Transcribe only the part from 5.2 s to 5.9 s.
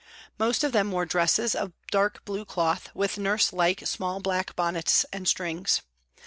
strings.